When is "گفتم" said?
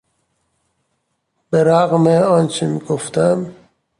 2.79-3.55